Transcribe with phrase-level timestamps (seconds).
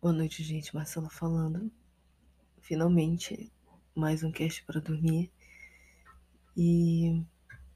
[0.00, 0.72] Boa noite, gente.
[0.76, 1.72] Marcela falando.
[2.60, 3.50] Finalmente,
[3.96, 5.28] mais um cast para dormir.
[6.56, 7.20] E,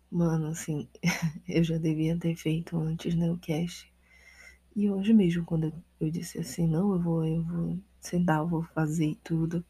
[0.09, 0.89] mano, assim,
[1.49, 3.93] eu já devia ter feito antes, né, o cast.
[4.77, 8.63] E hoje mesmo, quando eu, disse assim, não, eu vou, eu vou sentar, eu vou
[8.63, 9.65] fazer tudo.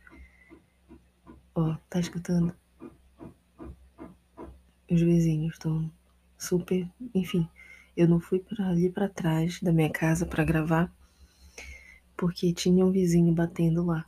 [1.55, 2.55] Ó, tá escutando?
[4.91, 5.91] Os vizinhos estão
[6.37, 7.49] super, enfim,
[7.97, 10.93] eu não fui para ali para trás da minha casa para gravar
[12.23, 14.07] porque tinha um vizinho batendo lá.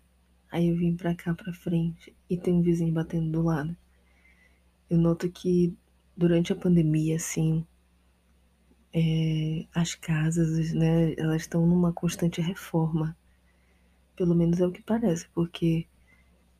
[0.48, 3.76] Aí eu vim pra cá pra frente e tem um vizinho batendo do lado.
[4.88, 5.76] Eu noto que
[6.16, 7.66] durante a pandemia, assim,
[8.92, 13.16] é, as casas, né, elas estão numa constante reforma.
[14.14, 15.84] Pelo menos é o que parece, porque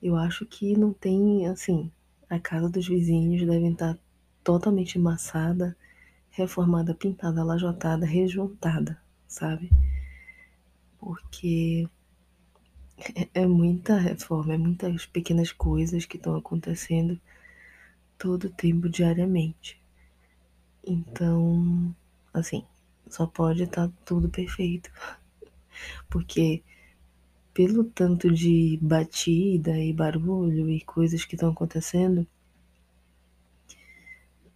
[0.03, 1.89] eu acho que não tem, assim,
[2.29, 3.97] a casa dos vizinhos devem estar
[4.43, 5.77] totalmente amassada,
[6.31, 9.71] reformada, pintada, lajotada, rejuntada, sabe?
[11.05, 11.87] Porque
[13.15, 17.21] é, é muita reforma, é muitas pequenas coisas que estão acontecendo
[18.17, 19.79] todo tempo, diariamente.
[20.83, 21.95] Então,
[22.33, 22.65] assim,
[23.07, 24.91] só pode estar tá tudo perfeito.
[26.09, 26.63] Porque
[27.53, 32.27] pelo tanto de batida e barulho e coisas que estão acontecendo,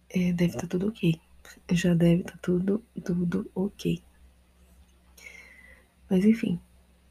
[0.09, 1.21] é, deve estar tá tudo ok.
[1.73, 4.01] Já deve estar tá tudo, tudo ok.
[6.09, 6.59] Mas enfim,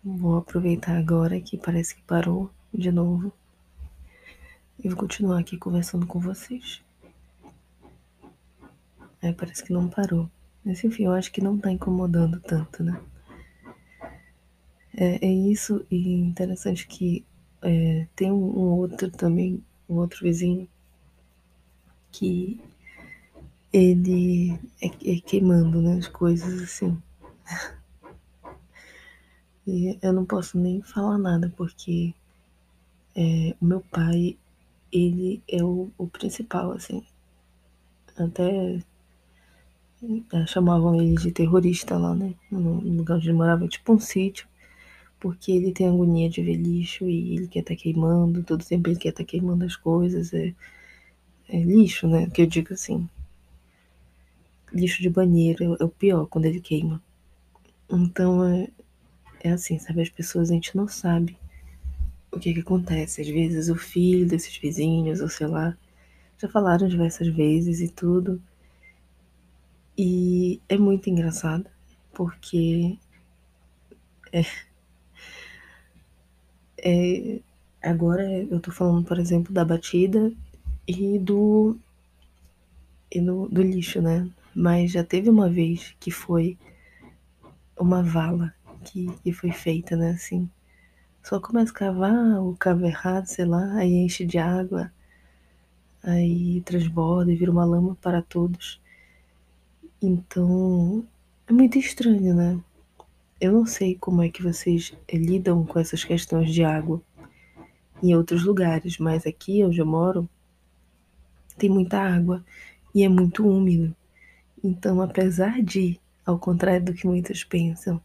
[0.03, 3.33] vou aproveitar agora que parece que parou de novo.
[4.83, 6.83] E vou continuar aqui conversando com vocês.
[9.21, 10.31] É, parece que não parou.
[10.65, 13.01] Mas enfim, eu acho que não tá incomodando tanto, né?
[14.97, 17.25] É, é isso, e interessante que
[17.63, 20.69] é, tem um, um, outro também, um outro vizinho,
[22.11, 22.61] que
[23.73, 27.01] ele é, é queimando né, as coisas assim.
[29.69, 32.15] E eu não posso nem falar nada, porque
[33.15, 34.39] é, o meu pai,
[34.91, 37.05] ele é o, o principal, assim.
[38.17, 38.81] Até
[40.33, 42.35] é, chamavam ele de terrorista lá, né?
[42.51, 44.49] No lugar onde ele morava, tipo um sítio.
[45.21, 48.89] Porque ele tem agonia de ver lixo e ele quer estar tá queimando, todo tempo
[48.89, 50.33] ele quer estar tá queimando as coisas.
[50.33, 50.55] É,
[51.51, 52.31] é, lixo, né?
[52.31, 53.07] Que eu digo assim.
[54.73, 57.03] Lixo de banheiro é o pior quando ele queima.
[57.91, 58.69] Então é,
[59.41, 60.03] é assim, sabe?
[60.03, 61.39] As pessoas a gente não sabe
[62.31, 63.21] o que que acontece.
[63.21, 65.77] Às vezes o filho desses vizinhos, ou sei lá,
[66.39, 68.41] já falaram diversas vezes e tudo.
[69.97, 71.67] E é muito engraçado,
[72.13, 72.97] porque
[74.33, 74.43] é,
[76.79, 77.41] é,
[77.83, 80.33] agora eu tô falando, por exemplo, da batida
[80.87, 81.77] e do
[83.11, 84.29] e no, do lixo, né?
[84.55, 86.57] Mas já teve uma vez que foi
[87.77, 90.11] uma vala que, que foi feita, né?
[90.11, 90.49] Assim,
[91.23, 94.93] só começa a cavar, ou cava errado, sei lá, aí enche de água,
[96.03, 98.81] aí transborda e vira uma lama para todos.
[100.01, 101.05] Então,
[101.47, 102.61] é muito estranho, né?
[103.41, 107.01] Eu não sei como é que vocês lidam com essas questões de água
[108.03, 110.29] em outros lugares, mas aqui onde eu moro
[111.57, 112.45] tem muita água
[112.95, 113.95] e é muito úmido.
[114.63, 118.01] Então, apesar de, ao contrário do que muitos pensam,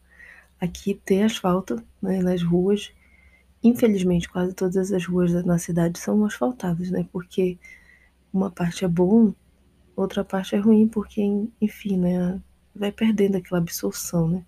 [0.63, 2.93] aqui ter asfalto né, nas ruas,
[3.61, 7.05] infelizmente quase todas as ruas na cidade são asfaltadas, né?
[7.11, 7.57] Porque
[8.33, 9.33] uma parte é bom,
[9.93, 11.21] outra parte é ruim, porque,
[11.61, 12.41] enfim, né?
[12.73, 14.45] Vai perdendo aquela absorção, né?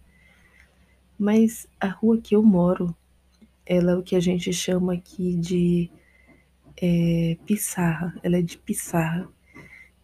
[1.19, 2.95] Mas a rua que eu moro,
[3.65, 5.91] ela é o que a gente chama aqui de
[6.81, 9.29] é, pissarra, ela é de pissarra.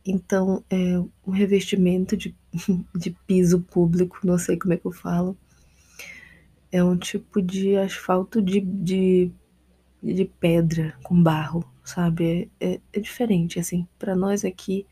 [0.06, 2.36] Então, é um revestimento de,
[2.96, 5.38] de piso público, não sei como é que eu falo.
[6.72, 9.32] É um tipo de asfalto de, de,
[10.02, 12.50] de pedra com barro, sabe?
[12.60, 13.88] É, é, é diferente, assim.
[14.00, 14.86] Para nós aqui,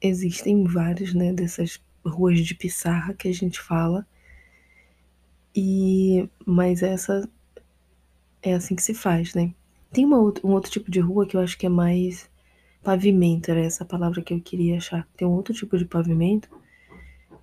[0.00, 4.06] existem várias, né, dessas ruas de pissarra que a gente fala.
[5.54, 7.28] E, mas essa
[8.42, 9.54] é assim que se faz, né?
[9.90, 12.30] Tem uma, um outro tipo de rua que eu acho que é mais
[12.82, 15.06] pavimento, era essa palavra que eu queria achar.
[15.16, 16.48] Tem um outro tipo de pavimento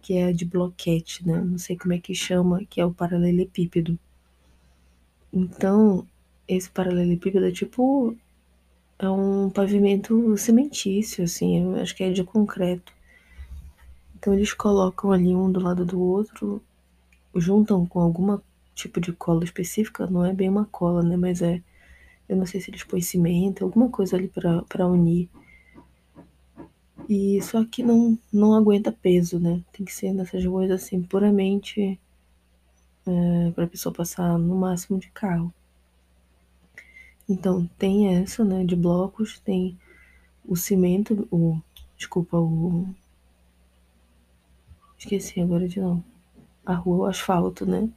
[0.01, 1.39] que é de bloquete, né?
[1.41, 3.97] Não sei como é que chama, que é o paralelepípedo.
[5.31, 6.07] Então,
[6.47, 8.15] esse paralelepípedo é tipo
[8.99, 12.91] é um pavimento cimentício, assim, eu acho que é de concreto.
[14.15, 16.61] Então eles colocam ali um do lado do outro,
[17.33, 18.43] juntam com alguma
[18.75, 21.15] tipo de cola específica, não é bem uma cola, né?
[21.15, 21.61] Mas é,
[22.27, 25.29] eu não sei se eles põem cimento, alguma coisa ali para unir.
[27.09, 29.63] E só que não, não aguenta peso, né?
[29.73, 31.99] Tem que ser nessas ruas assim, puramente
[33.07, 33.51] é?
[33.51, 35.51] Para a pessoa passar no máximo de carro.
[37.27, 38.63] Então tem essa, né?
[38.63, 39.75] De blocos, tem
[40.45, 41.59] o cimento, o
[41.97, 42.87] desculpa, o
[44.95, 46.03] esqueci agora de novo.
[46.63, 47.89] A rua, o asfalto, né?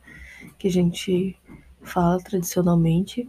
[0.58, 1.36] Que a gente
[1.82, 3.28] fala tradicionalmente.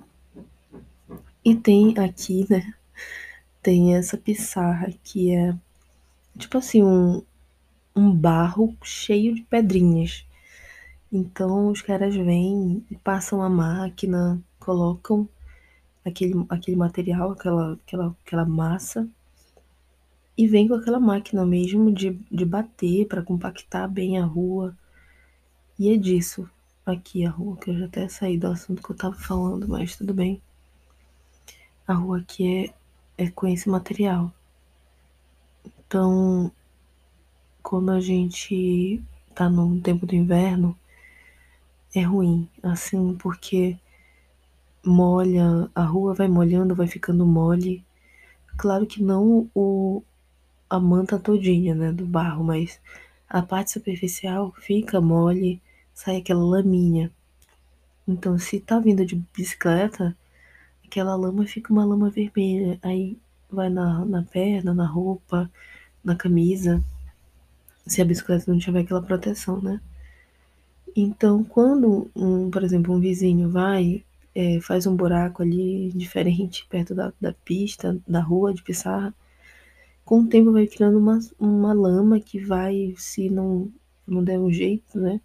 [1.44, 2.74] E tem aqui, né?
[3.62, 5.54] Tem essa pissarra que é
[6.38, 7.24] tipo assim, um,
[7.96, 10.26] um barro cheio de pedrinhas.
[11.12, 15.28] Então os caras vêm e passam a máquina, colocam
[16.06, 19.08] aquele, aquele material, aquela, aquela, aquela massa,
[20.38, 24.76] e vem com aquela máquina mesmo de, de bater para compactar bem a rua.
[25.78, 26.50] E é disso
[26.86, 29.96] aqui a rua, que eu já até saí do assunto que eu tava falando, mas
[29.96, 30.42] tudo bem.
[31.88, 32.74] A rua aqui
[33.18, 34.34] é, é com esse material.
[35.94, 36.52] Então,
[37.62, 39.00] quando a gente
[39.36, 40.76] tá no tempo do inverno,
[41.94, 43.78] é ruim, assim, porque
[44.84, 47.86] molha, a rua vai molhando, vai ficando mole.
[48.58, 50.02] Claro que não o,
[50.68, 52.82] a manta todinha, né, do barro, mas
[53.30, 55.62] a parte superficial fica mole,
[55.94, 57.12] sai aquela laminha.
[58.08, 60.18] Então, se tá vindo de bicicleta,
[60.84, 63.16] aquela lama fica uma lama vermelha, aí
[63.48, 65.52] vai na, na perna, na roupa,
[66.04, 66.84] na camisa,
[67.86, 69.80] se a bicicleta não tiver aquela proteção, né?
[70.96, 74.04] Então, quando, um, por exemplo, um vizinho vai,
[74.36, 79.14] é, faz um buraco ali diferente perto da, da pista, da rua de pissarra,
[80.06, 83.72] com o tempo vai criando uma, uma lama que vai, se não,
[84.08, 85.20] não der um jeito, né?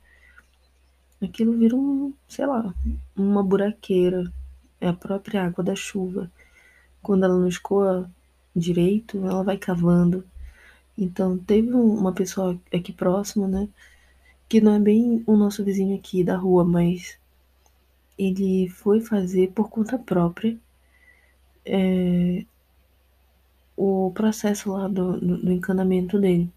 [1.21, 2.73] Aquilo vira um, sei lá,
[3.17, 4.33] uma buraqueira.
[4.81, 6.31] É a própria água da chuva.
[7.03, 8.09] Quando ela não escoa
[8.55, 10.25] direito, ela vai cavando.
[10.99, 13.69] Então, teve uma pessoa aqui próximo, né?
[14.49, 17.19] Que não é bem o nosso vizinho aqui da rua, mas
[18.19, 20.59] ele foi fazer por conta própria
[21.65, 22.45] é,
[23.77, 26.51] o processo lá do, do, encanamento dele,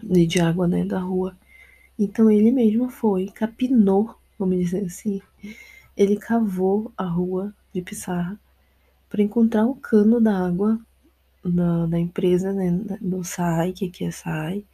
[0.00, 1.36] de água né, da rua.
[1.98, 5.20] Então ele mesmo foi, capinou, vamos dizer assim,
[5.96, 8.38] ele cavou a rua de Pissarra
[9.08, 10.78] para encontrar o cano da água
[11.44, 12.70] da, da empresa, né,
[13.00, 14.64] do SAI, que aqui é SAI,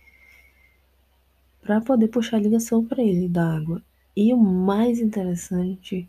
[1.63, 3.83] para poder puxar a ligação para ele da água.
[4.17, 6.09] E o mais interessante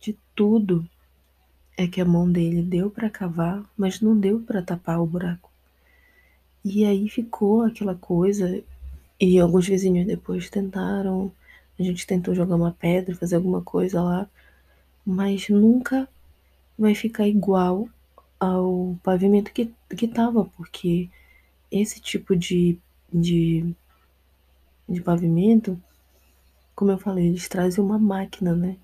[0.00, 0.88] de tudo
[1.76, 5.50] é que a mão dele deu para cavar, mas não deu para tapar o buraco.
[6.64, 8.62] E aí ficou aquela coisa,
[9.20, 11.30] e alguns vizinhos depois tentaram,
[11.78, 14.28] a gente tentou jogar uma pedra, fazer alguma coisa lá,
[15.06, 16.08] mas nunca
[16.76, 17.88] vai ficar igual
[18.40, 19.72] ao pavimento que,
[20.08, 21.10] tava, porque
[21.70, 22.78] esse tipo de,
[23.12, 23.74] de,
[24.88, 25.80] de pavimento,
[26.74, 28.76] como eu falei, eles trazem uma máquina, né?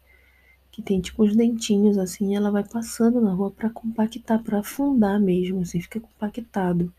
[0.73, 4.61] Que tem tipo uns dentinhos assim, e ela vai passando na rua para compactar, para
[4.61, 6.93] afundar mesmo, assim, fica compactado.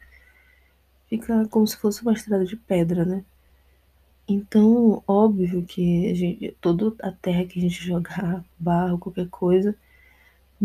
[1.07, 3.24] Fica como se fosse uma estrada de pedra, né?
[4.28, 9.75] Então, óbvio que a gente, toda a terra que a gente jogar, barro, qualquer coisa,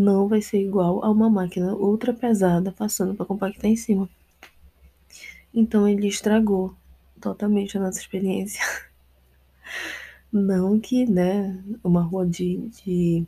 [0.01, 4.09] não vai ser igual a uma máquina ultra pesada passando para compactar em cima.
[5.53, 6.75] Então ele estragou
[7.19, 8.61] totalmente a nossa experiência.
[10.33, 13.27] Não que, né, uma rua de, de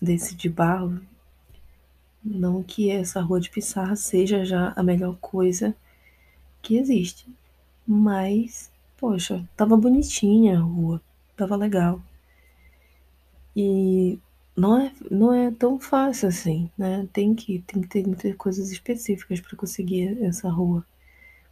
[0.00, 1.00] desse de barro,
[2.22, 5.74] não que essa rua de pissarra seja já a melhor coisa
[6.60, 7.26] que existe.
[7.86, 11.00] Mas, poxa, tava bonitinha a rua,
[11.34, 12.02] tava legal.
[13.56, 14.18] E
[14.56, 17.06] não é, não é tão fácil assim, né?
[17.12, 20.84] Tem que, tem que ter muitas coisas específicas para conseguir essa rua,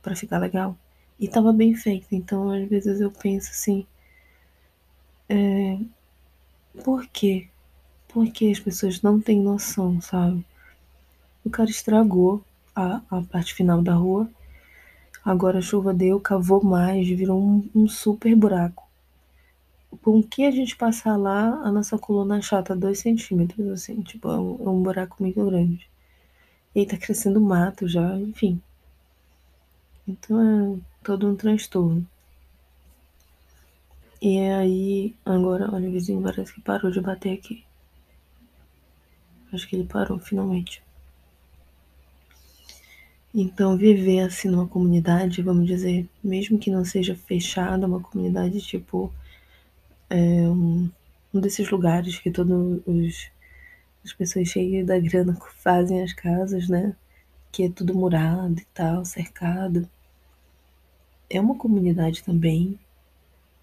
[0.02, 0.76] para ficar legal.
[1.20, 3.87] E tava bem feita, então às vezes eu penso assim,
[5.28, 5.78] é,
[6.82, 7.49] por quê?
[8.08, 10.44] Porque as pessoas não têm noção, sabe?
[11.44, 12.42] O cara estragou
[12.75, 14.28] a, a parte final da rua,
[15.25, 18.83] agora a chuva deu, cavou mais, virou um, um super buraco
[20.02, 24.38] com que a gente passar lá, a nossa coluna chata 2 centímetros, assim, tipo, é
[24.38, 25.88] um, é um buraco muito grande.
[26.74, 28.60] E aí tá crescendo mato já, enfim.
[30.06, 32.06] Então é todo um transtorno.
[34.20, 37.64] E aí, agora, olha, o vizinho parece que parou de bater aqui.
[39.52, 40.82] Acho que ele parou, finalmente.
[43.34, 49.12] Então, viver assim numa comunidade, vamos dizer, mesmo que não seja fechada, uma comunidade tipo
[50.14, 50.90] é um,
[51.33, 53.33] um desses lugares que todos os
[54.04, 56.94] as pessoas cheias da grana fazem as casas, né?
[57.50, 59.88] Que é tudo murado e tal, cercado.
[61.30, 62.78] É uma comunidade também.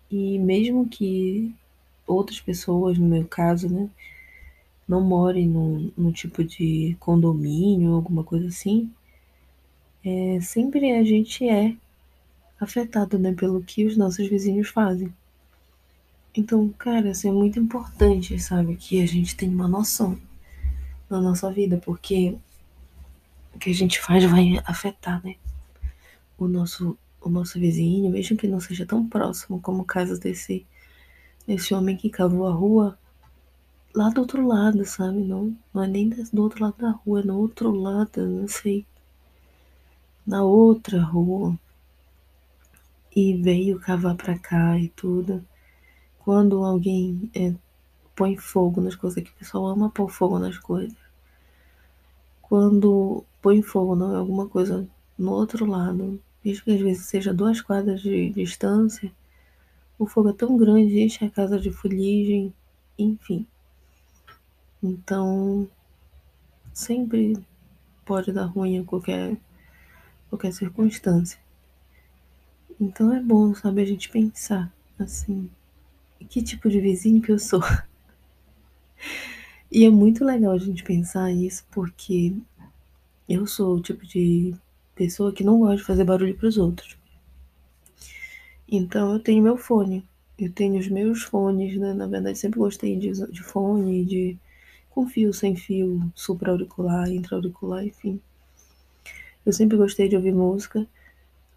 [0.10, 1.53] E mesmo que
[2.08, 3.89] outras pessoas, no meu caso, né,
[4.88, 8.91] não morem num, num tipo de condomínio, alguma coisa assim,
[10.03, 11.75] é, sempre a gente é
[12.60, 15.13] afetado, né, pelo que os nossos vizinhos fazem.
[16.35, 20.17] Então, cara, isso é muito importante, sabe, que a gente tenha uma noção
[21.09, 22.38] na nossa vida, porque
[23.53, 25.35] o que a gente faz vai afetar, né,
[26.38, 30.65] o nosso, o nosso vizinho, mesmo que não seja tão próximo como o caso desse,
[31.45, 32.97] desse homem que cavou a rua
[33.93, 35.19] lá do outro lado, sabe?
[35.19, 38.85] Não, não é nem do outro lado da rua, é no outro lado, não sei.
[40.25, 41.57] Na outra rua.
[43.13, 45.45] E veio cavar pra cá e tudo.
[46.23, 47.53] Quando alguém é,
[48.15, 50.95] põe fogo nas coisas, que o pessoal ama pôr fogo nas coisas.
[52.41, 54.87] Quando põe fogo é alguma coisa
[55.17, 59.11] no outro lado, mesmo que às vezes seja duas quadras de distância,
[59.97, 62.53] o fogo é tão grande, enche a casa de fuligem,
[62.99, 63.47] enfim.
[64.83, 65.67] Então,
[66.73, 67.35] sempre
[68.05, 69.37] pode dar ruim em qualquer,
[70.29, 71.39] qualquer circunstância.
[72.79, 75.49] Então é bom, sabe, a gente pensar assim,
[76.29, 77.61] que tipo de vizinho que eu sou.
[79.73, 82.33] E é muito legal a gente pensar isso, porque
[83.27, 84.53] eu sou o tipo de
[84.93, 86.97] pessoa que não gosta de fazer barulho para os outros.
[88.69, 90.03] Então eu tenho meu fone,
[90.37, 91.93] eu tenho os meus fones, né?
[91.93, 94.37] Na verdade, sempre gostei de, de fone, de
[94.89, 98.19] com fio, sem fio, supra-auricular, intra-auricular, enfim.
[99.45, 100.85] Eu sempre gostei de ouvir música,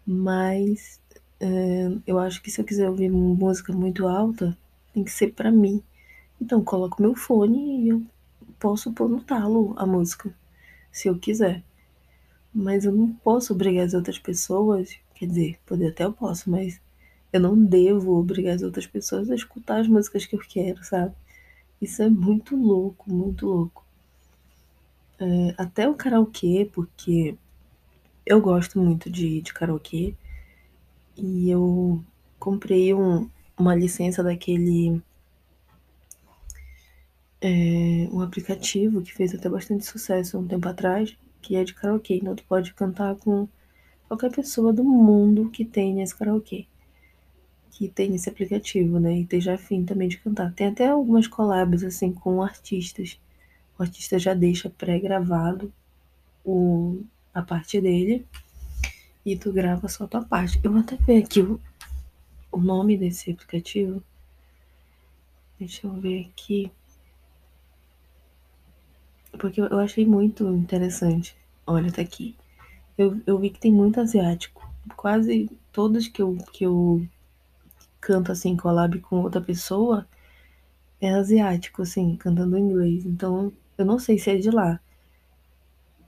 [0.05, 0.99] mas
[1.39, 4.57] é, eu acho que se eu quiser ouvir música muito alta,
[4.93, 5.83] tem que ser para mim.
[6.41, 8.03] Então, coloco meu fone e eu
[8.59, 10.33] posso pôr no talo a música,
[10.91, 11.63] se eu quiser.
[12.53, 16.79] Mas eu não posso obrigar as outras pessoas, quer dizer, poder até eu posso, mas
[17.33, 21.13] eu não devo obrigar as outras pessoas a escutar as músicas que eu quero, sabe?
[21.81, 23.85] Isso é muito louco, muito louco.
[25.19, 27.35] É, até o karaokê, porque
[28.25, 30.15] eu gosto muito de, de karaokê
[31.17, 32.03] e eu
[32.39, 35.01] comprei um, uma licença daquele
[37.41, 42.15] é, um aplicativo que fez até bastante sucesso um tempo atrás, que é de karaokê.
[42.15, 43.47] Então tu pode cantar com
[44.07, 46.65] qualquer pessoa do mundo que tenha esse karaokê.
[47.71, 49.17] Que tem esse aplicativo, né?
[49.17, 50.53] E esteja afim também de cantar.
[50.53, 53.19] Tem até algumas collabs, assim, com artistas.
[53.77, 55.71] O artista já deixa pré-gravado
[56.43, 57.03] o,
[57.33, 58.25] a parte dele
[59.25, 60.59] e tu grava só a tua parte.
[60.63, 61.59] Eu vou até ver aqui o,
[62.51, 64.03] o nome desse aplicativo.
[65.59, 66.71] Deixa eu ver aqui.
[69.39, 71.35] Porque eu achei muito interessante.
[71.65, 72.35] Olha, tá aqui.
[72.97, 74.69] Eu, eu vi que tem muito asiático.
[74.95, 77.05] Quase todos que eu, que eu
[77.99, 80.07] canto assim, collab com outra pessoa,
[81.01, 83.05] é asiático, assim, cantando em inglês.
[83.05, 84.79] Então, eu não sei se é de lá.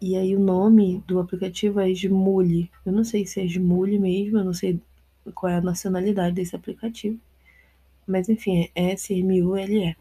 [0.02, 2.72] E aí o nome do aplicativo é Smule.
[2.86, 4.80] Eu não sei se é Smule mesmo, eu não sei
[5.34, 7.20] qual é a nacionalidade desse aplicativo.
[8.08, 9.96] Mas enfim, é S-M-U-L-E.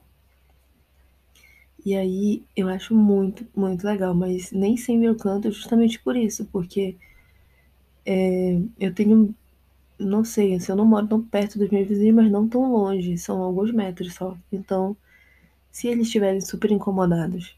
[1.85, 6.45] E aí eu acho muito, muito legal, mas nem sempre eu canto justamente por isso,
[6.47, 6.97] porque
[8.05, 9.35] é, eu tenho,
[9.99, 13.19] não sei, assim, eu não moro tão perto dos meus vizinhos, mas não tão longe,
[13.19, 14.37] são alguns metros só.
[14.53, 14.97] Então,
[15.73, 17.57] se eles estiverem super incomodados,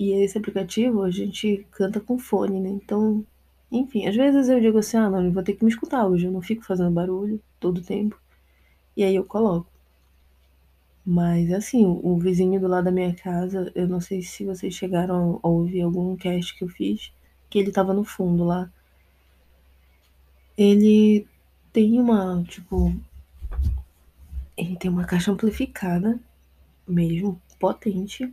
[0.00, 2.70] e esse aplicativo a gente canta com fone, né?
[2.70, 3.22] Então,
[3.70, 6.32] enfim, às vezes eu digo assim, ah, não, vou ter que me escutar hoje, eu
[6.32, 8.18] não fico fazendo barulho todo o tempo.
[8.96, 9.68] E aí eu coloco.
[11.04, 15.38] Mas assim, o vizinho do lado da minha casa, eu não sei se vocês chegaram
[15.42, 17.12] a ouvir algum cast que eu fiz,
[17.50, 18.72] que ele tava no fundo lá.
[20.56, 21.26] Ele
[21.74, 22.94] tem uma, tipo,
[24.56, 26.18] ele tem uma caixa amplificada
[26.88, 28.32] mesmo, potente.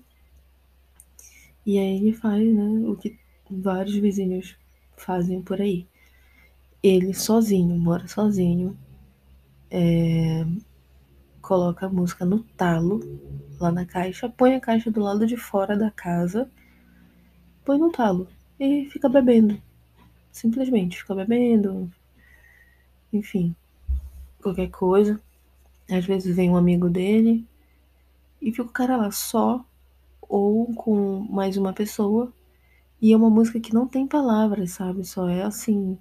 [1.68, 3.20] E aí ele faz, né, o que
[3.52, 4.56] vários vizinhos
[4.96, 5.86] fazem por aí.
[6.82, 8.78] Ele sozinho, mora sozinho,
[9.70, 10.46] é,
[11.42, 13.02] coloca a música no talo,
[13.60, 16.50] lá na caixa, põe a caixa do lado de fora da casa,
[17.66, 19.62] põe no talo e fica bebendo.
[20.32, 21.92] Simplesmente fica bebendo,
[23.12, 23.54] enfim,
[24.42, 25.22] qualquer coisa.
[25.92, 27.46] Às vezes vem um amigo dele
[28.42, 29.66] e fica o cara lá só
[30.30, 32.34] ou com mais uma pessoa.
[33.02, 35.06] E é uma música que não tem palavras, sabe?
[35.06, 35.98] Só é assim.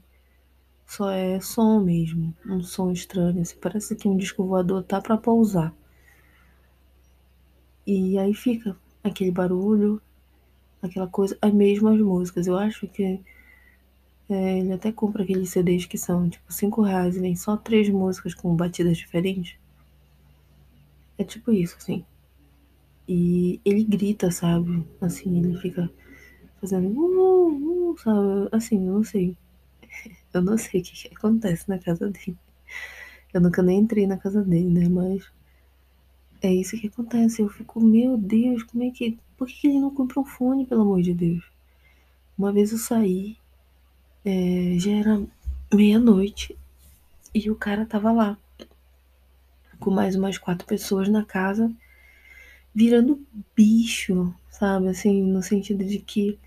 [0.87, 2.35] Só é som mesmo.
[2.47, 3.42] Um som estranho.
[3.42, 5.75] Assim, parece que um disco voador tá para pousar.
[7.87, 10.00] E aí fica aquele barulho,
[10.83, 12.47] aquela coisa, as mesmas músicas.
[12.47, 13.23] Eu acho que
[14.28, 17.88] É, ele até compra aqueles CDs que são tipo 5 reais e vem só três
[17.88, 19.56] músicas com batidas diferentes.
[21.18, 22.06] É tipo isso, assim.
[23.08, 24.84] E ele grita, sabe?
[25.00, 25.90] Assim, ele fica
[26.60, 28.48] fazendo uh, uh, sabe?
[28.52, 29.36] Assim, eu não sei.
[30.34, 32.36] Eu não sei o que, que acontece na casa dele.
[33.32, 34.86] Eu nunca nem entrei na casa dele, né?
[34.86, 35.30] Mas
[36.42, 37.40] é isso que acontece.
[37.40, 39.18] Eu fico, meu Deus, como é que.
[39.36, 41.44] Por que ele não compra um fone, pelo amor de Deus?
[42.36, 43.36] Uma vez eu saí,
[44.25, 45.22] é, já era
[45.72, 46.56] meia-noite,
[47.34, 48.38] e o cara tava lá,
[49.78, 51.70] com mais umas quatro pessoas na casa,
[52.76, 54.88] virando bicho, sabe?
[54.88, 56.38] Assim, no sentido de que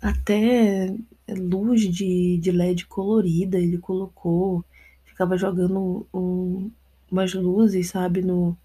[0.00, 0.96] até
[1.28, 4.64] luz de, de LED colorida ele colocou,
[5.04, 6.70] ficava jogando um,
[7.10, 8.56] umas luzes, sabe, no,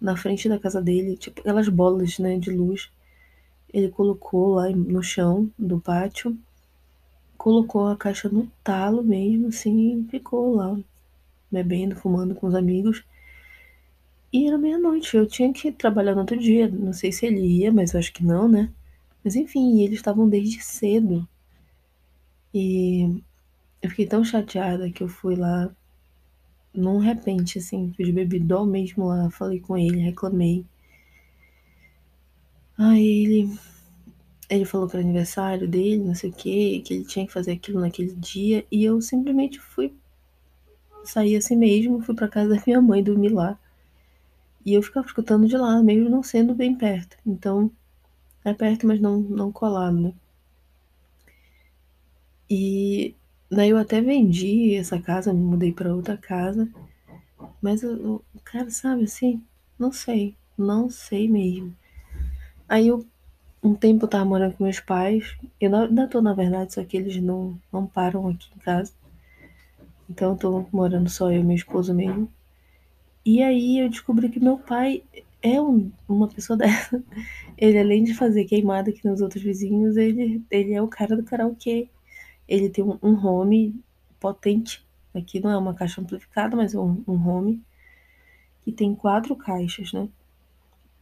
[0.00, 2.90] na frente da casa dele, tipo aquelas bolas, né, de luz.
[3.72, 6.36] Ele colocou lá no chão do pátio,
[7.36, 10.78] colocou a caixa no talo mesmo, assim, e ficou lá,
[11.50, 13.04] bebendo, fumando com os amigos.
[14.32, 16.68] E era meia-noite, eu tinha que trabalhar no outro dia.
[16.68, 18.72] Não sei se ele ia, mas eu acho que não, né?
[19.22, 21.28] Mas enfim, eles estavam desde cedo.
[22.54, 23.22] E
[23.82, 25.70] eu fiquei tão chateada que eu fui lá
[26.74, 30.64] num repente, assim, fiz bebidol mesmo lá, falei com ele, reclamei.
[32.78, 33.58] Aí ele,
[34.48, 37.52] ele falou que era aniversário dele, não sei o que, que ele tinha que fazer
[37.52, 39.94] aquilo naquele dia, e eu simplesmente fui
[41.04, 43.58] sair assim mesmo, fui pra casa da minha mãe dormir lá.
[44.64, 47.16] E eu ficava escutando de lá, mesmo não sendo bem perto.
[47.26, 47.70] Então,
[48.44, 50.14] é perto, mas não, não colado, né?
[52.48, 53.14] E
[53.50, 56.68] daí eu até vendi essa casa, me mudei para outra casa.
[57.60, 59.42] Mas o, cara, sabe assim,
[59.78, 61.74] não sei, não sei mesmo.
[62.68, 63.06] Aí eu,
[63.62, 65.36] um tempo eu tava morando com meus pais.
[65.60, 68.92] Eu ainda tô, na verdade, só que eles não, não param aqui em casa.
[70.08, 72.30] Então eu tô morando só eu e meu esposo mesmo.
[73.24, 75.02] E aí eu descobri que meu pai
[75.42, 77.02] é um, uma pessoa dessa.
[77.58, 81.24] Ele, além de fazer queimada aqui nos outros vizinhos, ele, ele é o cara do
[81.24, 81.88] karaokê.
[82.48, 83.74] Ele tem um, um home
[84.20, 84.84] potente.
[85.14, 87.62] Aqui não é uma caixa amplificada, mas é um, um home
[88.64, 90.08] que tem quatro caixas, né?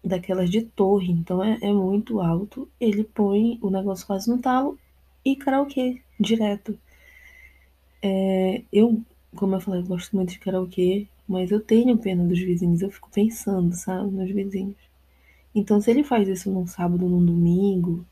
[0.02, 2.68] Daquelas de torre, então é, é muito alto.
[2.80, 4.78] Ele põe o negócio quase no talo
[5.24, 6.78] e karaokê direto.
[8.02, 9.02] É, eu,
[9.36, 12.82] como eu falei, eu gosto muito de karaokê, mas eu tenho pena dos vizinhos.
[12.82, 14.74] Eu fico pensando, sabe, nos vizinhos.
[15.54, 18.04] Então, se ele faz isso num sábado, num domingo,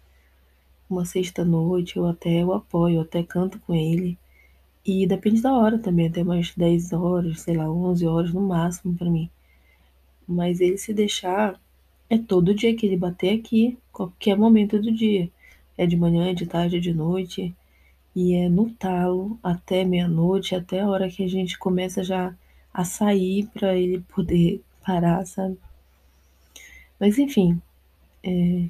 [0.88, 4.16] uma sexta-noite, eu até eu apoio, eu até canto com ele.
[4.86, 8.94] E depende da hora também, até mais 10 horas, sei lá, 11 horas no máximo
[8.94, 9.28] pra mim.
[10.26, 11.60] Mas ele se deixar,
[12.08, 15.28] é todo dia que ele bater aqui, qualquer momento do dia.
[15.76, 17.52] É de manhã, é de tarde, é de noite.
[18.14, 22.32] E é no talo até meia-noite, até a hora que a gente começa já
[22.78, 25.58] a sair pra ele poder parar, sabe?
[27.00, 27.60] Mas enfim,
[28.22, 28.68] é,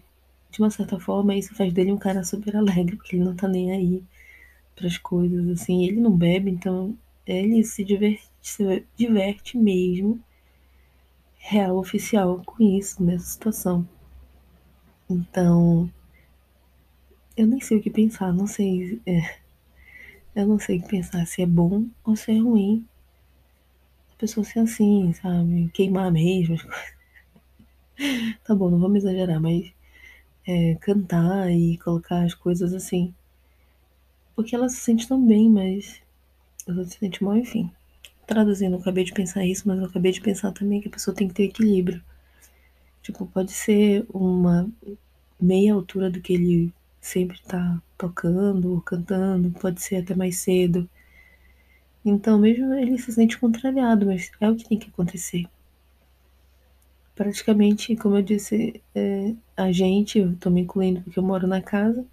[0.50, 3.46] de uma certa forma isso faz dele um cara super alegre, porque ele não tá
[3.46, 4.02] nem aí
[4.74, 5.84] pras coisas, assim.
[5.84, 10.18] Ele não bebe, então ele se diverte, se diverte mesmo,
[11.36, 13.86] real oficial, com isso, nessa situação.
[15.10, 15.90] Então,
[17.36, 19.02] eu nem sei o que pensar, não sei.
[19.04, 19.36] É,
[20.34, 22.88] eu não sei o que pensar, se é bom ou se é ruim.
[24.18, 25.70] Pessoa ser assim, sabe?
[25.72, 26.98] Queimar mesmo as coisas.
[28.44, 29.70] Tá bom, não vamos exagerar, mas
[30.46, 33.14] é, cantar e colocar as coisas assim.
[34.34, 36.00] Porque ela se sente tão bem, mas
[36.66, 37.70] ela se sente mal, enfim.
[38.26, 41.14] Traduzindo, eu acabei de pensar isso, mas eu acabei de pensar também que a pessoa
[41.14, 42.02] tem que ter equilíbrio.
[43.02, 44.70] Tipo, pode ser uma
[45.40, 50.88] meia altura do que ele sempre tá tocando ou cantando, pode ser até mais cedo.
[52.08, 55.46] Então, mesmo ele se sente contrariado, mas é o que tem que acontecer.
[57.14, 61.60] Praticamente, como eu disse, é, a gente, eu tô me incluindo porque eu moro na
[61.60, 62.06] casa,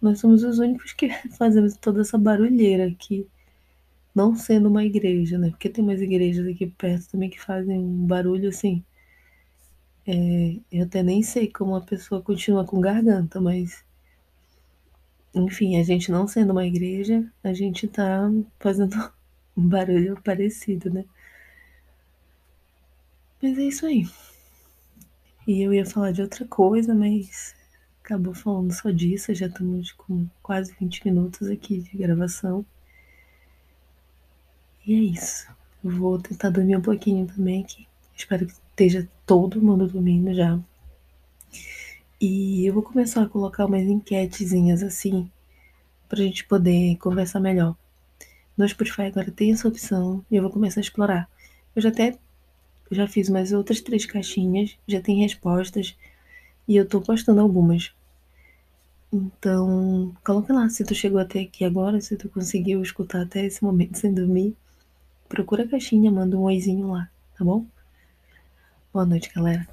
[0.00, 3.26] nós somos os únicos que fazemos toda essa barulheira aqui.
[4.14, 5.50] Não sendo uma igreja, né?
[5.50, 8.84] Porque tem umas igrejas aqui perto também que fazem um barulho assim.
[10.06, 13.84] É, eu até nem sei como a pessoa continua com garganta, mas.
[15.34, 18.94] Enfim, a gente não sendo uma igreja, a gente tá fazendo
[19.56, 21.04] um barulho parecido, né?
[23.42, 24.08] Mas é isso aí.
[25.46, 27.54] E eu ia falar de outra coisa, mas
[28.02, 29.34] acabou falando só disso.
[29.34, 32.64] Já estamos com quase 20 minutos aqui de gravação.
[34.86, 35.46] E é isso.
[35.82, 37.86] Vou tentar dormir um pouquinho também aqui.
[38.16, 40.58] Espero que esteja todo mundo dormindo já.
[42.20, 45.30] E eu vou começar a colocar umas enquetezinhas assim
[46.08, 47.76] pra gente poder conversar melhor.
[48.56, 51.28] No Spotify agora tem essa opção e eu vou começar a explorar.
[51.74, 52.18] Eu já até
[52.90, 55.96] já fiz mais outras três caixinhas, já tem respostas
[56.68, 57.92] e eu tô postando algumas.
[59.12, 63.62] Então, coloca lá se tu chegou até aqui agora, se tu conseguiu escutar até esse
[63.62, 64.56] momento sem dormir.
[65.28, 67.66] Procura a caixinha, manda um oizinho lá, tá bom?
[68.92, 69.66] Boa noite, galera.